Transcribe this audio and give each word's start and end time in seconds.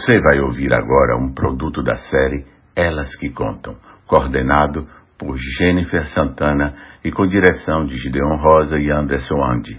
Você 0.00 0.18
vai 0.18 0.40
ouvir 0.40 0.72
agora 0.72 1.14
um 1.18 1.34
produto 1.34 1.82
da 1.82 1.94
série 1.94 2.46
Elas 2.74 3.14
que 3.16 3.28
Contam, 3.28 3.76
coordenado 4.06 4.88
por 5.18 5.36
Jennifer 5.36 6.06
Santana 6.06 6.74
e 7.04 7.12
com 7.12 7.26
direção 7.26 7.84
de 7.84 7.98
Gideon 7.98 8.36
Rosa 8.36 8.80
e 8.80 8.90
Anderson 8.90 9.44
Andy. 9.44 9.78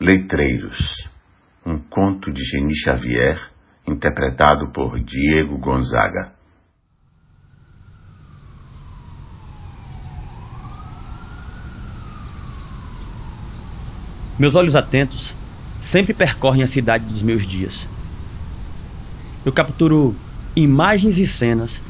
Letreiros, 0.00 0.78
um 1.66 1.76
conto 1.78 2.32
de 2.32 2.42
Geni 2.42 2.74
Xavier, 2.74 3.38
interpretado 3.86 4.72
por 4.72 4.98
Diego 4.98 5.58
Gonzaga. 5.58 6.32
Meus 14.38 14.54
olhos 14.54 14.74
atentos 14.74 15.36
sempre 15.82 16.14
percorrem 16.14 16.62
a 16.62 16.66
cidade 16.66 17.04
dos 17.04 17.22
meus 17.22 17.46
dias. 17.46 17.86
Eu 19.48 19.52
capturo 19.52 20.14
imagens 20.54 21.16
e 21.16 21.26
cenas 21.26 21.80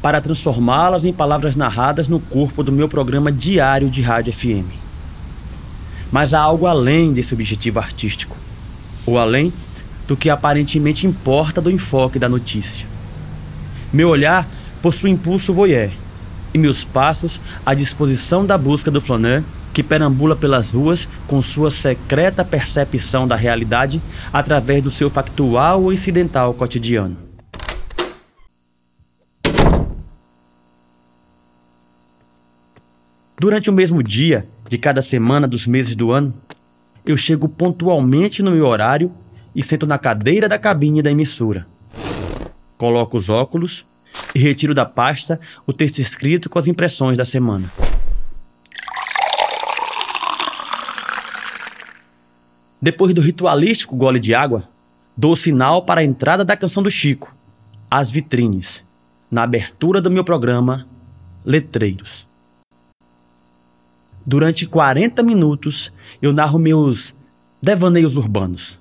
para 0.00 0.20
transformá-las 0.20 1.04
em 1.04 1.12
palavras 1.12 1.56
narradas 1.56 2.06
no 2.06 2.20
corpo 2.20 2.62
do 2.62 2.70
meu 2.70 2.88
programa 2.88 3.32
diário 3.32 3.90
de 3.90 4.00
rádio 4.00 4.32
FM. 4.32 4.70
Mas 6.12 6.32
há 6.32 6.38
algo 6.38 6.66
além 6.66 7.12
desse 7.12 7.34
objetivo 7.34 7.80
artístico, 7.80 8.36
ou 9.04 9.18
além 9.18 9.52
do 10.06 10.16
que 10.16 10.30
aparentemente 10.30 11.04
importa 11.04 11.60
do 11.60 11.68
enfoque 11.68 12.16
da 12.16 12.28
notícia. 12.28 12.86
Meu 13.92 14.08
olhar 14.08 14.48
possui 14.80 15.10
impulso 15.10 15.52
voyeur 15.52 15.90
e 16.54 16.58
meus 16.58 16.84
passos 16.84 17.40
à 17.66 17.74
disposição 17.74 18.46
da 18.46 18.56
busca 18.56 18.88
do 18.88 19.00
flaneur 19.00 19.42
que 19.72 19.82
perambula 19.82 20.34
pelas 20.34 20.72
ruas 20.72 21.08
com 21.26 21.40
sua 21.42 21.70
secreta 21.70 22.44
percepção 22.44 23.26
da 23.26 23.36
realidade 23.36 24.00
através 24.32 24.82
do 24.82 24.90
seu 24.90 25.08
factual 25.08 25.82
ou 25.82 25.92
incidental 25.92 26.54
cotidiano. 26.54 27.16
Durante 33.38 33.70
o 33.70 33.72
mesmo 33.72 34.02
dia 34.02 34.46
de 34.68 34.76
cada 34.76 35.00
semana 35.00 35.48
dos 35.48 35.66
meses 35.66 35.96
do 35.96 36.12
ano, 36.12 36.34
eu 37.06 37.16
chego 37.16 37.48
pontualmente 37.48 38.42
no 38.42 38.50
meu 38.50 38.66
horário 38.66 39.10
e 39.56 39.62
sento 39.62 39.86
na 39.86 39.98
cadeira 39.98 40.46
da 40.46 40.58
cabine 40.58 41.00
da 41.00 41.10
emissora. 41.10 41.66
Coloco 42.76 43.16
os 43.16 43.30
óculos 43.30 43.86
e 44.34 44.38
retiro 44.38 44.74
da 44.74 44.84
pasta 44.84 45.40
o 45.66 45.72
texto 45.72 46.00
escrito 46.00 46.50
com 46.50 46.58
as 46.58 46.66
impressões 46.66 47.16
da 47.16 47.24
semana. 47.24 47.70
Depois 52.82 53.12
do 53.12 53.20
ritualístico 53.20 53.94
gole 53.94 54.18
de 54.18 54.34
água, 54.34 54.64
dou 55.14 55.34
o 55.34 55.36
sinal 55.36 55.82
para 55.82 56.00
a 56.00 56.04
entrada 56.04 56.42
da 56.42 56.56
canção 56.56 56.82
do 56.82 56.90
Chico, 56.90 57.34
As 57.90 58.10
Vitrines, 58.10 58.82
na 59.30 59.42
abertura 59.42 60.00
do 60.00 60.10
meu 60.10 60.24
programa 60.24 60.86
Letreiros. 61.44 62.26
Durante 64.24 64.66
40 64.66 65.22
minutos, 65.22 65.92
eu 66.22 66.32
narro 66.32 66.58
meus 66.58 67.14
devaneios 67.60 68.16
urbanos. 68.16 68.78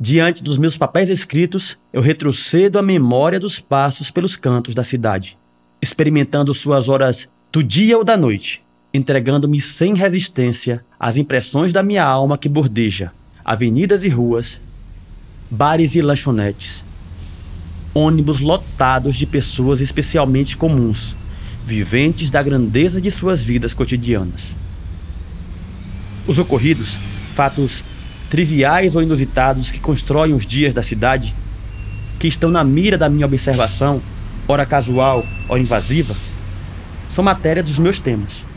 Diante 0.00 0.42
dos 0.42 0.56
meus 0.56 0.76
papéis 0.76 1.10
escritos, 1.10 1.76
eu 1.92 2.00
retrocedo 2.00 2.78
a 2.78 2.82
memória 2.82 3.38
dos 3.38 3.60
passos 3.60 4.10
pelos 4.10 4.36
cantos 4.36 4.74
da 4.74 4.82
cidade, 4.82 5.36
experimentando 5.82 6.54
suas 6.54 6.88
horas 6.88 7.28
do 7.52 7.62
dia 7.62 7.98
ou 7.98 8.04
da 8.04 8.16
noite, 8.16 8.62
entregando-me 8.92 9.60
sem 9.60 9.94
resistência 9.94 10.84
às 11.00 11.16
impressões 11.16 11.72
da 11.72 11.82
minha 11.82 12.04
alma 12.04 12.36
que 12.36 12.48
bordeja 12.48 13.10
avenidas 13.44 14.04
e 14.04 14.08
ruas, 14.08 14.60
bares 15.50 15.94
e 15.94 16.02
lanchonetes, 16.02 16.84
ônibus 17.92 18.40
lotados 18.40 19.16
de 19.16 19.26
pessoas 19.26 19.80
especialmente 19.80 20.56
comuns, 20.56 21.16
viventes 21.66 22.30
da 22.30 22.42
grandeza 22.42 23.00
de 23.00 23.10
suas 23.10 23.42
vidas 23.42 23.74
cotidianas. 23.74 24.54
Os 26.26 26.38
ocorridos, 26.38 26.96
fatos 27.34 27.82
triviais 28.30 28.94
ou 28.94 29.02
inusitados 29.02 29.70
que 29.70 29.80
constroem 29.80 30.34
os 30.34 30.46
dias 30.46 30.72
da 30.72 30.82
cidade, 30.82 31.34
que 32.20 32.28
estão 32.28 32.48
na 32.48 32.62
mira 32.62 32.96
da 32.96 33.08
minha 33.08 33.26
observação, 33.26 34.00
ora 34.46 34.64
casual, 34.64 35.24
ora 35.48 35.60
invasiva, 35.60 36.14
são 37.10 37.24
matéria 37.24 37.62
dos 37.62 37.78
meus 37.78 37.98
temas 37.98 38.51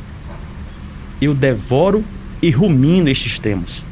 eu 1.22 1.34
devoro 1.34 2.04
e 2.42 2.50
rumino 2.50 3.10
estes 3.10 3.40
temas. 3.40 3.84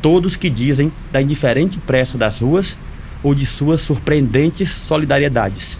Todos 0.00 0.36
que 0.36 0.50
dizem 0.50 0.92
da 1.12 1.20
indiferente 1.20 1.78
pressa 1.78 2.16
das 2.16 2.40
ruas 2.40 2.76
ou 3.22 3.34
de 3.34 3.46
suas 3.46 3.80
surpreendentes 3.80 4.70
solidariedades. 4.70 5.78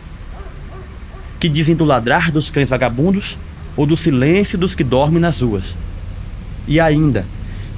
Que 1.39 1.49
dizem 1.49 1.77
do 1.77 1.85
ladrar 1.85 2.33
dos 2.33 2.51
cães 2.51 2.71
vagabundos 2.71 3.39
ou 3.77 3.87
do 3.87 3.97
silêncio 3.97 4.59
dos 4.59 4.75
que 4.75 4.83
dormem 4.83 5.21
nas 5.21 5.41
ruas. 5.41 5.75
E 6.67 6.81
ainda, 6.81 7.25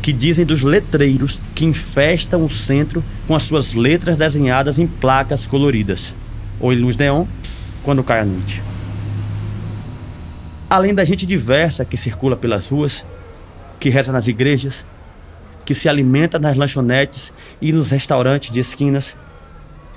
que 0.01 0.13
dizem 0.13 0.47
dos 0.47 0.63
letreiros 0.63 1.41
que 1.55 1.65
infestam 1.65 2.45
o 2.45 2.51
centro 2.51 3.05
com 3.27 3.35
as 3.35 3.43
suas 3.43 3.75
letras 3.75 4.17
desenhadas 4.17 4.79
em 4.79 4.87
placas 4.87 5.45
coloridas, 5.45 6.15
ou 6.61 6.73
em 6.73 6.77
luz 6.77 6.97
neon, 6.97 7.27
quando 7.83 8.05
cai 8.05 8.21
a 8.21 8.25
noite 8.25 8.63
além 10.69 10.95
da 10.95 11.05
gente 11.05 11.25
diversa 11.25 11.85
que 11.85 11.97
circula 11.97 12.37
pelas 12.37 12.69
ruas, 12.69 13.05
que 13.81 13.89
reza 13.89 14.13
nas 14.13 14.27
igrejas, 14.27 14.85
que 15.65 15.75
se 15.75 15.89
alimenta 15.89 16.39
nas 16.39 16.57
lanchonetes 16.57 17.33
e 17.61 17.73
nos 17.73 17.91
restaurantes 17.91 18.51
de 18.51 18.61
esquinas, 18.61 19.17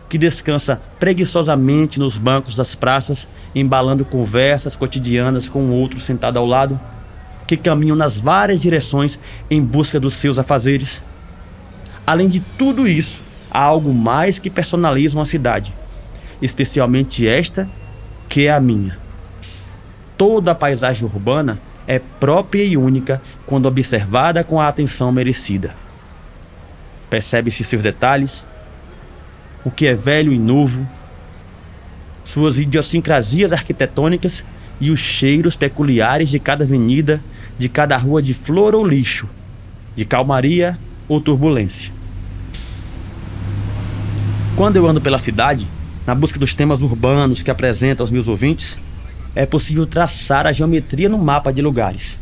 que 0.09 0.17
descansa 0.17 0.81
preguiçosamente 0.99 1.99
nos 1.99 2.17
bancos 2.17 2.55
das 2.55 2.75
praças, 2.75 3.27
embalando 3.55 4.05
conversas 4.05 4.75
cotidianas 4.75 5.47
com 5.47 5.63
o 5.63 5.73
outro 5.73 5.99
sentado 5.99 6.37
ao 6.37 6.45
lado, 6.45 6.79
que 7.47 7.57
caminham 7.57 7.95
nas 7.95 8.17
várias 8.17 8.61
direções 8.61 9.19
em 9.49 9.61
busca 9.61 9.99
dos 9.99 10.13
seus 10.15 10.39
afazeres. 10.39 11.03
Além 12.05 12.27
de 12.27 12.39
tudo 12.39 12.87
isso, 12.87 13.21
há 13.49 13.61
algo 13.61 13.93
mais 13.93 14.39
que 14.39 14.49
personaliza 14.49 15.17
uma 15.17 15.25
cidade, 15.25 15.73
especialmente 16.41 17.27
esta, 17.27 17.67
que 18.29 18.47
é 18.47 18.51
a 18.51 18.59
minha 18.59 19.00
toda 20.21 20.51
a 20.51 20.55
paisagem 20.55 21.03
urbana 21.03 21.59
é 21.87 21.97
própria 21.97 22.63
e 22.63 22.77
única 22.77 23.19
quando 23.43 23.65
observada 23.65 24.43
com 24.43 24.61
a 24.61 24.67
atenção 24.67 25.11
merecida. 25.11 25.73
Percebe-se 27.09 27.63
seus 27.63 27.81
detalhes, 27.81 28.45
o 29.65 29.71
que 29.71 29.87
é 29.87 29.95
velho 29.95 30.31
e 30.31 30.37
novo, 30.37 30.87
suas 32.23 32.59
idiosincrasias 32.59 33.51
arquitetônicas 33.51 34.43
e 34.79 34.91
os 34.91 34.99
cheiros 34.99 35.55
peculiares 35.55 36.29
de 36.29 36.37
cada 36.37 36.63
avenida, 36.63 37.19
de 37.57 37.67
cada 37.67 37.97
rua 37.97 38.21
de 38.21 38.35
flor 38.35 38.75
ou 38.75 38.85
lixo, 38.85 39.27
de 39.95 40.05
calmaria 40.05 40.77
ou 41.07 41.19
turbulência. 41.19 41.91
Quando 44.55 44.75
eu 44.75 44.87
ando 44.87 45.01
pela 45.01 45.17
cidade, 45.17 45.67
na 46.05 46.13
busca 46.13 46.37
dos 46.37 46.53
temas 46.53 46.83
urbanos 46.83 47.41
que 47.41 47.49
apresento 47.49 48.03
aos 48.03 48.11
meus 48.11 48.27
ouvintes, 48.27 48.77
é 49.35 49.45
possível 49.45 49.85
traçar 49.85 50.45
a 50.45 50.51
geometria 50.51 51.07
no 51.07 51.17
mapa 51.17 51.51
de 51.51 51.61
lugares. 51.61 52.19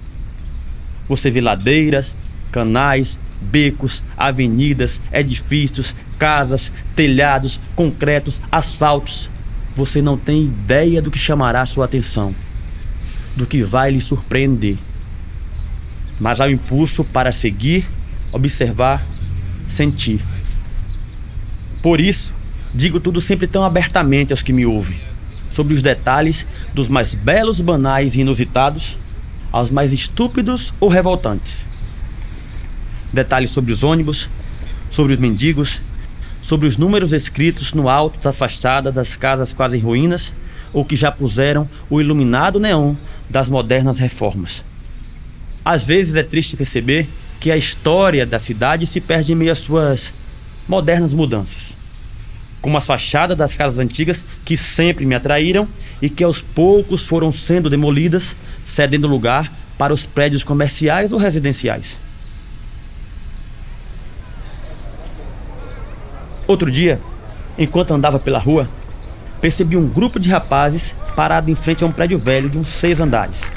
Você 1.08 1.31
vê 1.31 1.42
ladeiras, 1.42 2.16
canais, 2.52 3.20
becos, 3.42 4.03
avenidas, 4.16 5.02
edifícios, 5.12 5.96
casas, 6.18 6.72
telhados, 6.96 7.59
concretos, 7.75 8.42
asfaltos. 8.52 9.30
Você 9.75 10.02
não 10.02 10.18
tem 10.18 10.44
ideia 10.44 11.01
do 11.01 11.10
que 11.10 11.18
chamará 11.18 11.66
sua 11.66 11.86
atenção, 11.86 12.36
do 13.36 13.48
que 13.48 13.63
vai 13.63 13.92
lhe 13.92 14.01
surpreender. 14.01 14.78
Mas 16.19 16.39
há 16.39 16.45
o 16.45 16.51
impulso 16.51 17.04
para 17.04 17.31
seguir, 17.31 17.88
observar, 18.31 19.04
sentir. 19.68 20.22
Por 21.81 22.00
isso, 22.00 22.34
digo 22.74 23.00
tudo 23.00 23.22
sempre 23.22 23.48
tão 23.48 23.63
abertamente 23.63 24.34
aos 24.34 24.44
que 24.44 24.54
me 24.54 24.66
ouvem 24.66 25.09
sobre 25.50 25.74
os 25.74 25.81
detalhes 25.81 26.48
dos 26.74 26.88
mais 26.88 27.16
belos, 27.16 27.62
banais 27.62 28.16
e 28.16 28.22
inusitados 28.22 28.98
aos 29.51 29.69
mais 29.69 29.92
estúpidos 29.92 30.74
ou 30.80 30.90
revoltantes. 30.90 31.68
Detalhes 33.12 33.50
sobre 33.50 33.72
os 33.72 33.84
ônibus, 33.84 34.30
sobre 34.92 35.13
os 35.13 35.19
mendigos, 35.19 35.81
sobre 36.42 36.68
os 36.68 36.78
números 36.78 37.13
escritos 37.13 37.74
no 37.74 37.90
alto 37.90 38.19
das 38.19 38.38
fachadas 38.38 38.94
das 38.94 39.16
casas 39.16 39.51
quase 39.51 39.78
em 39.78 39.81
ruínas 39.81 40.34
ou 40.72 40.86
que 40.86 40.96
já 40.96 41.12
puseram 41.12 41.68
o 41.90 42.00
iluminado 42.00 42.60
neon 42.60 42.96
das 43.30 43.50
modernas 43.50 43.98
reformas. 43.98 44.63
Às 45.66 45.84
vezes 45.84 46.16
é 46.16 46.24
triste 46.24 46.56
perceber 46.56 47.07
que 47.40 47.51
a 47.51 47.57
história 47.57 48.25
da 48.25 48.38
cidade 48.38 48.86
se 48.86 49.01
perde 49.01 49.31
em 49.31 49.36
meio 49.36 49.51
às 49.51 49.60
suas 49.60 50.13
modernas 50.68 51.13
mudanças 51.13 51.79
como 52.62 52.78
as 52.78 52.86
fachadas 52.86 53.38
das 53.38 53.56
casas 53.56 53.80
antigas 53.80 54.26
que 54.44 54.58
sempre 54.58 55.06
me 55.06 55.16
atraíram 55.16 55.68
e 56.02 56.10
que 56.10 56.24
aos 56.24 56.42
poucos 56.42 57.06
foram 57.06 57.32
sendo 57.32 57.70
demolidas, 57.70 58.36
cedendo 58.66 59.08
lugar 59.08 59.52
para 59.78 59.94
os 59.94 60.06
prédios 60.06 60.44
comerciais 60.44 61.12
ou 61.12 61.20
residenciais. 61.20 61.98
Outro 66.48 66.70
dia, 66.70 67.00
Enquanto 67.60 67.94
andava 67.94 68.18
pela 68.18 68.40
rua, 68.40 68.70
percebi 69.42 69.76
um 69.76 69.86
grupo 69.86 70.18
de 70.18 70.30
rapazes 70.30 70.96
parado 71.14 71.52
em 71.52 71.56
frente 71.56 71.84
a 71.84 71.88
um 71.88 71.92
prédio 71.92 72.18
velho 72.18 72.50
de 72.50 72.58
uns 72.58 72.70
seis 72.70 73.02
andares. 73.02 73.52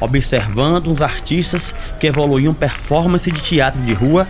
Observando 0.00 0.90
uns 0.90 1.02
artistas 1.02 1.74
que 2.00 2.06
evoluíam 2.06 2.54
performance 2.54 3.30
de 3.30 3.40
teatro 3.42 3.82
de 3.82 3.92
rua, 3.92 4.26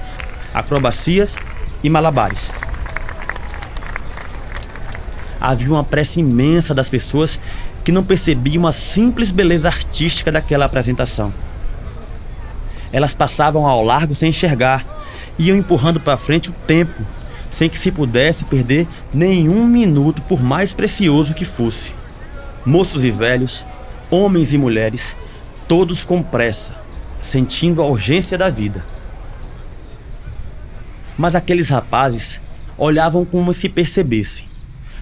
acrobacias 0.53 1.37
e 1.81 1.88
malabares. 1.88 2.50
Havia 5.46 5.70
uma 5.70 5.84
pressa 5.84 6.19
imensa 6.19 6.75
das 6.75 6.88
pessoas 6.88 7.38
que 7.84 7.93
não 7.93 8.02
percebiam 8.02 8.66
a 8.66 8.72
simples 8.72 9.31
beleza 9.31 9.69
artística 9.69 10.32
daquela 10.32 10.64
apresentação. 10.64 11.32
Elas 12.93 13.14
passavam 13.14 13.64
ao 13.64 13.81
largo 13.81 14.12
sem 14.12 14.31
enxergar, 14.31 14.84
iam 15.38 15.56
empurrando 15.56 16.00
para 16.00 16.16
frente 16.16 16.50
o 16.50 16.54
tempo, 16.66 17.00
sem 17.48 17.69
que 17.69 17.78
se 17.78 17.93
pudesse 17.93 18.44
perder 18.44 18.88
nenhum 19.14 19.64
minuto, 19.69 20.20
por 20.22 20.43
mais 20.43 20.72
precioso 20.72 21.32
que 21.32 21.44
fosse. 21.44 21.94
Moços 22.64 23.04
e 23.04 23.10
velhos, 23.12 23.64
homens 24.10 24.52
e 24.52 24.58
mulheres, 24.58 25.16
todos 25.69 26.02
com 26.02 26.25
pressa, 26.25 26.75
sentindo 27.22 27.81
a 27.81 27.87
urgência 27.87 28.37
da 28.37 28.50
vida. 28.50 28.84
Mas 31.16 31.37
aqueles 31.37 31.69
rapazes 31.69 32.40
olhavam 32.76 33.25
como 33.25 33.54
se 33.54 33.69
percebessem. 33.69 34.56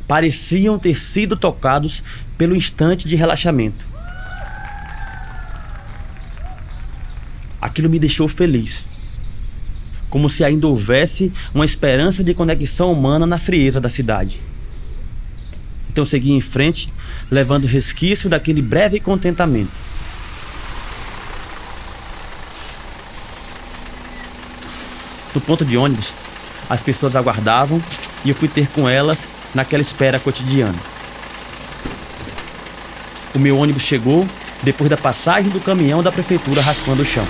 Pareciam 0.07 0.79
ter 0.79 0.99
sido 0.99 1.37
tocados 1.37 2.03
pelo 2.37 2.55
instante 2.55 3.09
de 3.09 3.17
relaxamento. 3.17 3.85
Aquilo 7.61 7.89
me 7.89 7.99
deixou 7.99 8.29
feliz. 8.29 8.85
Como 10.11 10.29
se 10.29 10.45
ainda 10.45 10.67
houvesse 10.67 11.33
uma 11.55 11.65
esperança 11.65 12.23
de 12.23 12.35
conexão 12.35 12.93
humana 12.93 13.27
na 13.27 13.39
frieza 13.39 13.81
da 13.81 13.89
cidade. 13.89 14.39
Então 15.89 16.05
segui 16.05 16.33
em 16.33 16.41
frente, 16.41 16.93
levando 17.31 17.67
resquício 17.67 18.29
daquele 18.29 18.61
breve 18.61 19.01
contentamento. 19.01 19.71
No 25.35 25.41
ponto 25.41 25.65
de 25.65 25.77
ônibus, 25.77 26.13
as 26.69 26.83
pessoas 26.83 27.17
aguardavam 27.17 27.83
e 28.25 28.29
eu 28.29 28.35
fui 28.35 28.49
ter 28.49 28.69
com 28.69 28.89
elas 28.89 29.29
naquela 29.55 29.83
espera 29.83 30.19
cotidiana. 30.19 30.79
O 33.35 33.39
meu 33.39 33.59
ônibus 33.59 33.83
chegou 33.83 34.27
depois 34.63 34.89
da 34.89 34.97
passagem 34.97 35.51
do 35.51 35.61
caminhão 35.61 36.03
da 36.03 36.11
prefeitura 36.11 36.61
raspando 36.61 37.03
o 37.03 37.07
chão. 37.07 37.27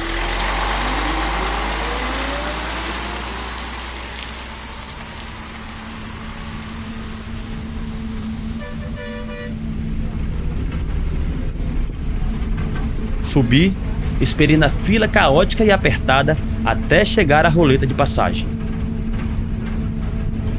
Subi, 13.34 13.76
esperei 14.20 14.56
na 14.56 14.70
fila 14.70 15.08
caótica 15.08 15.64
e 15.64 15.72
apertada 15.72 16.36
até 16.64 17.04
chegar 17.04 17.44
à 17.44 17.48
roleta 17.48 17.84
de 17.84 17.92
passagem. 17.92 18.53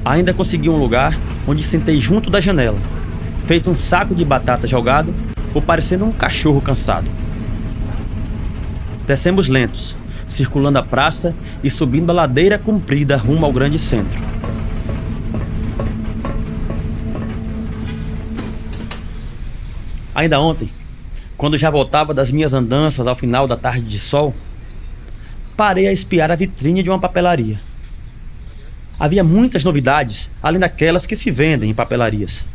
Ainda 0.05 0.35
consegui 0.35 0.69
um 0.69 0.77
lugar 0.77 1.19
onde 1.47 1.63
sentei 1.63 1.99
junto 1.99 2.29
da 2.29 2.39
janela, 2.39 2.77
feito 3.47 3.71
um 3.71 3.75
saco 3.75 4.13
de 4.13 4.23
batata 4.23 4.67
jogado 4.67 5.11
ou 5.51 5.59
parecendo 5.59 6.05
um 6.05 6.11
cachorro 6.11 6.61
cansado. 6.61 7.09
Descemos 9.07 9.47
lentos, 9.47 9.97
circulando 10.29 10.77
a 10.77 10.83
praça 10.83 11.33
e 11.63 11.71
subindo 11.71 12.11
a 12.11 12.13
ladeira 12.13 12.59
comprida 12.59 13.17
rumo 13.17 13.47
ao 13.47 13.51
grande 13.51 13.79
centro. 13.79 14.19
Ainda 20.13 20.39
ontem, 20.39 20.69
quando 21.35 21.57
já 21.57 21.71
voltava 21.71 22.13
das 22.13 22.29
minhas 22.29 22.53
andanças 22.53 23.07
ao 23.07 23.15
final 23.15 23.47
da 23.47 23.57
tarde 23.57 23.81
de 23.81 23.99
sol, 23.99 24.35
parei 25.57 25.87
a 25.87 25.91
espiar 25.91 26.29
a 26.29 26.35
vitrine 26.35 26.83
de 26.83 26.91
uma 26.91 26.99
papelaria. 26.99 27.59
Havia 28.99 29.23
muitas 29.23 29.63
novidades, 29.63 30.31
além 30.41 30.59
daquelas 30.59 31.05
que 31.05 31.15
se 31.15 31.29
vendem 31.29 31.69
em 31.69 31.73
papelarias. 31.73 32.45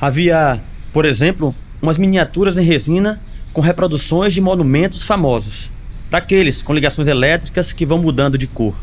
Havia, 0.00 0.60
por 0.92 1.04
exemplo, 1.04 1.54
umas 1.80 1.98
miniaturas 1.98 2.58
em 2.58 2.64
resina 2.64 3.20
com 3.52 3.60
reproduções 3.60 4.32
de 4.32 4.40
monumentos 4.40 5.02
famosos, 5.02 5.70
daqueles 6.10 6.62
com 6.62 6.74
ligações 6.74 7.08
elétricas 7.08 7.72
que 7.72 7.86
vão 7.86 7.98
mudando 7.98 8.36
de 8.36 8.46
cor. 8.46 8.74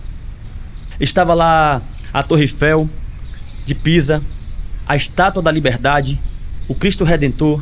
Estava 1.00 1.34
lá 1.34 1.82
a 2.14 2.24
Torre 2.24 2.44
Eiffel, 2.44 2.90
de 3.66 3.76
Pisa, 3.76 4.24
a 4.88 4.96
Estátua 4.96 5.42
da 5.42 5.52
Liberdade, 5.52 6.20
o 6.68 6.74
Cristo 6.74 7.04
Redentor, 7.04 7.62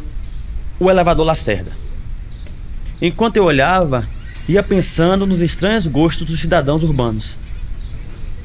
o 0.79 0.89
elevador 0.89 1.25
Lacerda. 1.25 1.71
Enquanto 3.01 3.37
eu 3.37 3.45
olhava, 3.45 4.07
ia 4.47 4.61
pensando 4.61 5.25
nos 5.25 5.41
estranhos 5.41 5.87
gostos 5.87 6.25
dos 6.25 6.39
cidadãos 6.39 6.83
urbanos. 6.83 7.37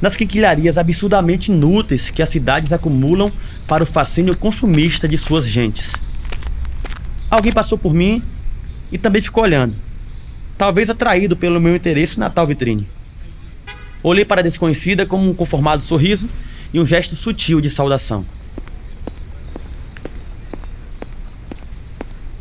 Nas 0.00 0.16
quinquilharias 0.16 0.78
absurdamente 0.78 1.52
inúteis 1.52 2.08
que 2.08 2.22
as 2.22 2.28
cidades 2.28 2.72
acumulam 2.72 3.30
para 3.66 3.84
o 3.84 3.86
fascínio 3.86 4.36
consumista 4.36 5.06
de 5.06 5.18
suas 5.18 5.46
gentes. 5.46 5.94
Alguém 7.30 7.52
passou 7.52 7.76
por 7.76 7.92
mim 7.92 8.22
e 8.90 8.96
também 8.96 9.20
ficou 9.20 9.44
olhando, 9.44 9.76
talvez 10.56 10.88
atraído 10.88 11.36
pelo 11.36 11.60
meu 11.60 11.76
interesse 11.76 12.18
na 12.18 12.30
tal 12.30 12.46
vitrine. 12.46 12.88
Olhei 14.02 14.24
para 14.24 14.40
a 14.40 14.44
desconhecida 14.44 15.04
com 15.04 15.22
um 15.22 15.34
conformado 15.34 15.82
sorriso 15.82 16.28
e 16.72 16.80
um 16.80 16.86
gesto 16.86 17.14
sutil 17.14 17.60
de 17.60 17.68
saudação. 17.68 18.24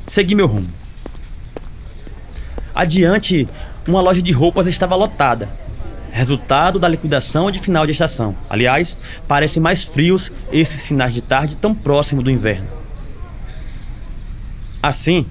Segui 0.08 0.34
meu 0.34 0.48
rumo. 0.48 0.68
Adiante, 2.74 3.48
uma 3.86 4.02
loja 4.02 4.22
de 4.22 4.32
roupas 4.32 4.66
estava 4.66 4.96
lotada. 4.96 5.50
Resultado 6.20 6.78
da 6.78 6.90
liquidação 6.90 7.50
de 7.50 7.60
final 7.60 7.86
de 7.86 7.94
estação. 7.94 8.36
Aliás, 8.50 8.98
parecem 9.26 9.64
mais 9.64 9.86
frios 9.86 10.30
esses 10.52 10.86
finais 10.86 11.14
de 11.14 11.22
tarde 11.22 11.56
tão 11.56 11.74
próximo 11.74 12.22
do 12.22 12.30
inverno. 12.30 12.68
Assim, 14.84 15.26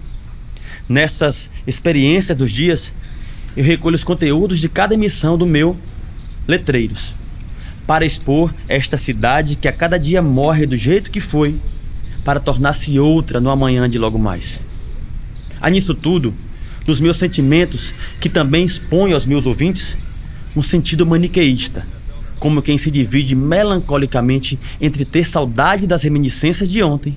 nessas 0.88 1.50
experiências 1.66 2.38
dos 2.38 2.50
dias, 2.50 2.94
eu 3.54 3.62
recolho 3.62 3.96
os 3.96 4.02
conteúdos 4.02 4.58
de 4.58 4.66
cada 4.66 4.94
emissão 4.94 5.36
do 5.36 5.44
meu 5.44 5.76
Letreiros, 6.46 7.14
para 7.86 8.06
expor 8.06 8.54
esta 8.66 8.96
cidade 8.96 9.56
que 9.56 9.68
a 9.68 9.72
cada 9.72 9.98
dia 9.98 10.22
morre 10.22 10.64
do 10.64 10.74
jeito 10.74 11.10
que 11.10 11.20
foi, 11.20 11.56
para 12.24 12.40
tornar-se 12.40 12.98
outra 12.98 13.38
no 13.38 13.50
amanhã 13.50 13.90
de 13.90 13.98
logo 13.98 14.18
mais. 14.18 14.62
Há 15.60 15.68
nisso 15.68 15.94
tudo, 15.94 16.34
dos 16.86 16.98
meus 16.98 17.18
sentimentos, 17.18 17.92
que 18.18 18.30
também 18.30 18.64
exponho 18.64 19.12
aos 19.12 19.26
meus 19.26 19.44
ouvintes, 19.44 19.94
um 20.58 20.62
sentido 20.62 21.06
maniqueísta, 21.06 21.86
como 22.40 22.60
quem 22.60 22.76
se 22.76 22.90
divide 22.90 23.34
melancolicamente 23.34 24.58
entre 24.80 25.04
ter 25.04 25.24
saudade 25.24 25.86
das 25.86 26.02
reminiscências 26.02 26.68
de 26.68 26.82
ontem 26.82 27.16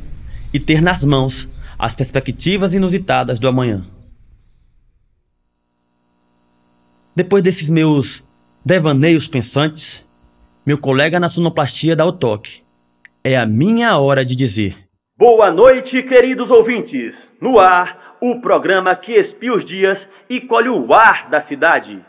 e 0.53 0.60
ter 0.60 0.81
nas 0.81 1.03
mãos 1.03 1.50
as 1.77 1.95
perspectivas 1.95 2.74
inusitadas 2.74 3.39
do 3.39 3.48
amanhã. 3.48 3.83
Depois 7.15 7.43
desses 7.43 7.69
meus 7.69 8.24
devaneios 8.63 9.27
pensantes, 9.27 10.05
meu 10.65 10.77
colega 10.77 11.19
na 11.19 11.27
sonoplastia 11.27 11.95
dá 11.95 12.05
o 12.05 12.12
toque. 12.12 12.62
É 13.24 13.36
a 13.36 13.45
minha 13.45 13.98
hora 13.98 14.24
de 14.24 14.36
dizer. 14.36 14.77
Boa 15.17 15.51
noite, 15.51 16.01
queridos 16.03 16.50
ouvintes. 16.51 17.15
No 17.41 17.60
ar, 17.60 18.17
o 18.21 18.39
programa 18.39 18.95
que 18.95 19.13
espia 19.13 19.53
os 19.53 19.65
dias 19.65 20.07
e 20.29 20.39
colhe 20.39 20.69
o 20.69 20.93
ar 20.93 21.29
da 21.29 21.41
cidade. 21.41 22.00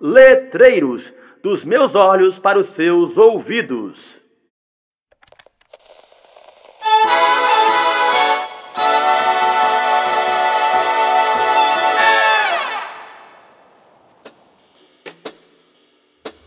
Letreiros, 0.00 1.02
dos 1.42 1.64
meus 1.64 1.94
olhos 1.94 2.38
para 2.38 2.58
os 2.58 2.68
seus 2.70 3.16
ouvidos. 3.16 3.98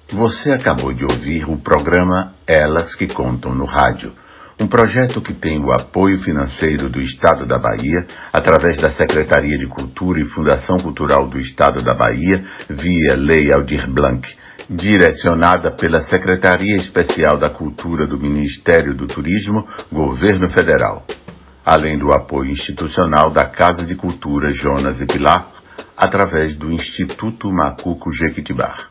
Você 0.07 0.51
acabou 0.51 0.93
de 0.93 1.03
ouvir 1.03 1.49
o 1.49 1.57
programa 1.57 2.33
Elas 2.45 2.95
que 2.95 3.07
Contam 3.07 3.55
no 3.55 3.65
Rádio, 3.65 4.11
um 4.61 4.67
projeto 4.67 5.19
que 5.19 5.33
tem 5.33 5.59
o 5.59 5.71
apoio 5.71 6.21
financeiro 6.21 6.87
do 6.87 7.01
Estado 7.01 7.47
da 7.47 7.57
Bahia, 7.57 8.05
através 8.31 8.77
da 8.77 8.91
Secretaria 8.91 9.57
de 9.57 9.65
Cultura 9.67 10.19
e 10.19 10.25
Fundação 10.25 10.77
Cultural 10.77 11.27
do 11.27 11.39
Estado 11.39 11.83
da 11.83 11.95
Bahia, 11.95 12.45
via 12.69 13.15
Lei 13.15 13.51
Aldir 13.51 13.89
Blanc, 13.89 14.21
direcionada 14.69 15.71
pela 15.71 16.01
Secretaria 16.01 16.75
Especial 16.75 17.39
da 17.39 17.49
Cultura 17.49 18.05
do 18.05 18.19
Ministério 18.19 18.93
do 18.93 19.07
Turismo, 19.07 19.67
Governo 19.91 20.47
Federal, 20.51 21.07
além 21.65 21.97
do 21.97 22.13
apoio 22.13 22.51
institucional 22.51 23.31
da 23.31 23.45
Casa 23.45 23.83
de 23.83 23.95
Cultura 23.95 24.53
Jonas 24.53 25.01
e 25.01 25.07
Pilar, 25.07 25.47
através 25.97 26.55
do 26.55 26.71
Instituto 26.71 27.51
Macuco 27.51 28.11
Jequitibar. 28.11 28.90